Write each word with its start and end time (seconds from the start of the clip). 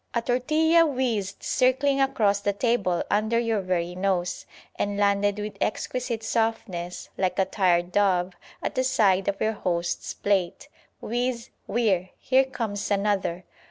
A 0.15 0.21
tortilla 0.23 0.83
whizzed 0.83 1.43
circling 1.43 2.01
across 2.01 2.39
the 2.39 2.53
table 2.53 3.03
under 3.11 3.37
your 3.37 3.61
very 3.61 3.93
nose, 3.93 4.47
and 4.75 4.97
landed 4.97 5.37
with 5.37 5.57
exquisite 5.61 6.23
softness, 6.23 7.09
like 7.19 7.37
a 7.37 7.45
tired 7.45 7.91
dove, 7.91 8.33
at 8.63 8.73
the 8.73 8.83
side 8.83 9.27
of 9.27 9.39
your 9.39 9.53
host's 9.53 10.15
plate. 10.15 10.69
Whizz, 11.01 11.51
whirr! 11.67 12.09
here 12.17 12.45
comes 12.45 12.89
another! 12.89 13.43